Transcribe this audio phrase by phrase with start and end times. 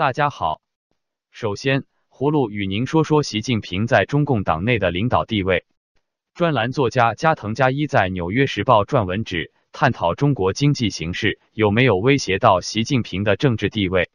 [0.00, 0.62] 大家好，
[1.30, 5.66] 首先，葫芦与您说说习近平在中共党内的领导地位。
[6.32, 14.08] 专栏作家加藤加一在《纽约时报》撰文指，探讨中国经济形势有没有威胁到习近平的政治地位。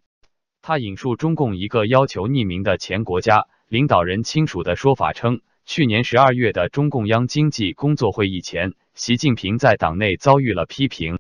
[0.64, 11.20] 他引述中共一个要求匿名的前国家领导人亲属的说法称，去年十二月的中共央经济工作会议前，习近平在党内遭遇了批评，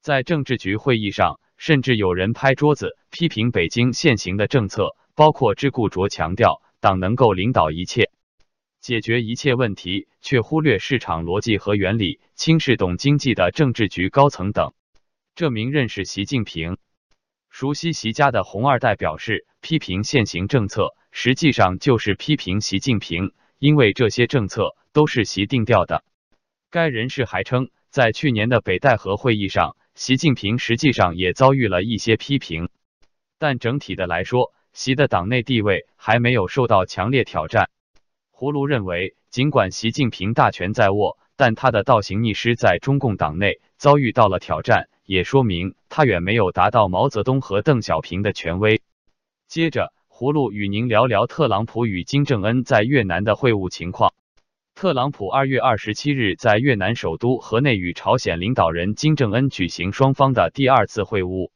[0.00, 1.38] 在政治局会议上。
[1.60, 8.10] 甚至有人拍桌子批评北京现行的政策，包括智固着强调党能够领导一切，
[8.80, 14.72] 解决一切问题，却忽略市场逻辑和原理，轻视懂经济的政治局高层等。
[15.34, 16.78] 这名认识习近平、
[17.50, 26.04] 熟悉习家的红二代表示，批评现行政策，实际上就是批评习近平，因为这些政策都是习定调的。
[26.70, 29.76] 该人士还称，在去年的北戴河会议上。
[29.94, 32.68] 习近平实际上也遭遇了一些批评，
[33.38, 37.68] 但整体的来说，习的党内地位还没有受到强烈挑战。
[38.32, 48.80] 葫芦认为，尽管习近平大权在握，但他的倒行逆施在中共党内遭遇到了挑战，也说明他远没有达到毛泽东和邓小平的权威。
[49.48, 54.14] 接着，葫芦与您聊聊特朗普与金正恩在越南的会晤情况。
[54.80, 61.50] 特朗普二月二十七日在越南首都河内与朝鲜领导人金正恩举行双方的第二次会晤。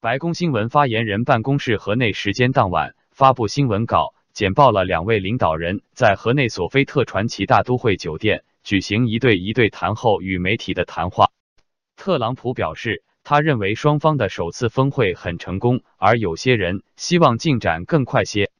[0.00, 11.32] 白宫新闻发言人办公室河内时间当晚发布新闻稿，简报了两位领导人在河内索菲特传奇大都会酒店举行一对一对谈后与媒体的谈话。
[11.96, 18.50] 特朗普表示，他认为双方的首次峰会很成功，而有些人希望进展更快些。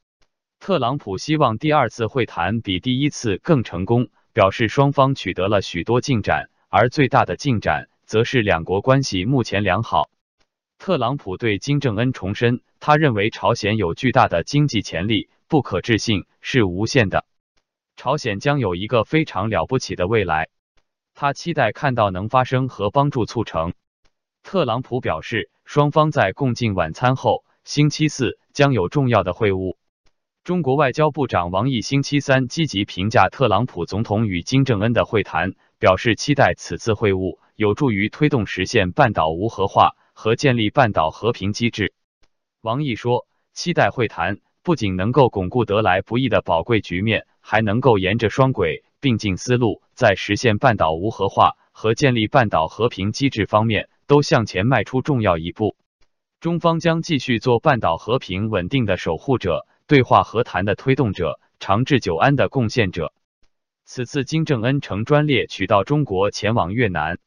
[0.66, 10.08] 特朗普希望第二次会谈比第一次更成功，表示双方取得了许多进展，而最大的进展则是两国关系目前良好。
[10.78, 17.26] 特朗普对金正恩重申，他认为朝鲜有巨大的经济潜力，不可置信，是无限的。
[17.94, 20.48] 朝鲜将有一个非常了不起的未来，
[21.12, 23.74] 他期待看到能发生和帮助促成。
[24.42, 29.76] 特朗普表示，双方在共进晚餐后，星期四将有重要的会晤。
[30.44, 41.94] 中国外交部长王毅星期三积极评价特朗普总统与金正恩的会谈，表示期待此次会晤有助于推动实现半岛无核化和建立半岛和平机制。
[42.60, 55.74] 王毅说，期待会谈不仅能够巩固得来不易的宝贵局面，还能够沿着双轨并进思路，在实现半岛无核化和建立半岛和平机制方面都向前迈出重要一步。
[56.38, 59.66] 中方将继续做半岛和平稳定的守护者。
[59.86, 63.12] 对话和谈的推动者，长治久安的贡献者。
[63.84, 67.18] 此次金正恩乘专列取道中国前往越南。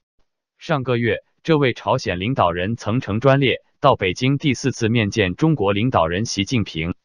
[0.57, 6.95] 上个月，这位朝鲜领导人曾乘专列到北京第四次面见中国领导人习近平。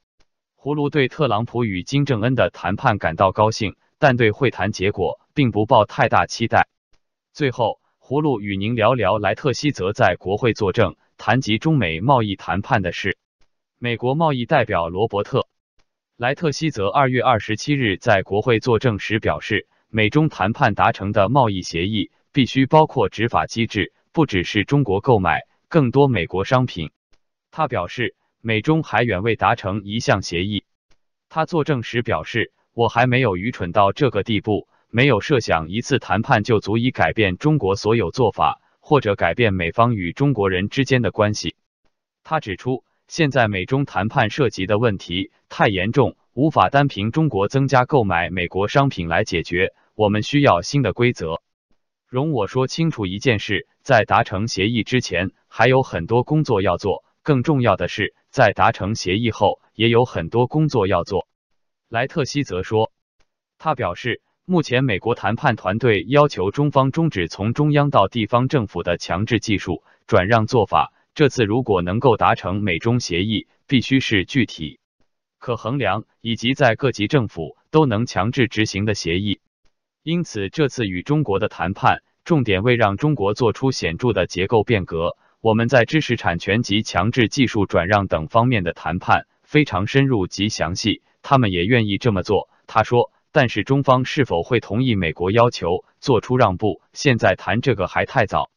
[0.56, 6.68] 葫芦对特朗普与金正恩的谈判感到高兴，但对会谈结果并不抱太大期待。
[7.34, 13.18] 最后，葫芦与您聊聊莱特希泽在国会作证，谈及中美贸易谈判的事。
[13.82, 15.40] 美国贸易代表罗伯特·
[16.16, 26.92] 莱特希泽二月二十七日在国会作证时表示，美中谈判达成的贸易协议必须包括执法机制，不只是中国购买更多美国商品。
[27.50, 30.62] 他表示，美中还远未达成一项协议。
[31.28, 41.56] 他作证时表示，我还没有愚蠢到这个地步，没有设想一次谈判就足以改变中国所有做法，或者改变美方与中国人之间的关系。
[42.22, 42.84] 他指出。
[43.12, 49.74] 现在美中谈判涉及的问题太严重，无法单凭中国增加购买美国商品来解决。
[49.94, 51.42] 我们需要新的规则。
[52.08, 61.28] 容我说清楚一件事：在达成协议之前，还有很多工作要做；更重要的是，在达成协议后，也有很多工作要做。
[61.90, 62.92] 莱特希则说，
[63.58, 70.94] 他表示，目前美国谈判团队要求中方终止从中央到地方政府的强制技术转让做法。
[71.14, 74.80] 这次如果能够达成美中协议，必须是具体、
[75.38, 79.40] 可衡量以及在各级政府都能强制执行的协议。
[80.02, 85.18] 因此，这次与中国的谈判重点为让中国做出显著的结构变革。
[85.42, 92.48] 我们在知识产权及强制技术转让等方面的谈判非常深入及详细，他们也愿意这么做。
[92.66, 98.50] 他说，但是中方是否会同意美国要求做出让步，现在谈这个还太早。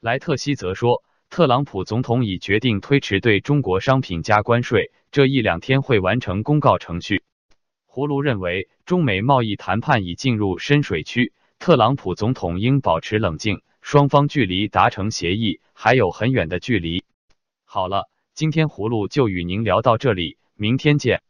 [0.00, 1.04] 莱特希则说。
[1.34, 7.24] 特朗普总统已决定推迟对中国商品加关税，这一两天会完成公告程序。
[7.88, 17.02] 葫芦认为，中美贸易谈判已进入深水区，特朗普总统应保持冷静，双方距离达成协议还有很远的距离。
[17.64, 21.20] 好了，今天葫芦就与您聊到这里，明天见。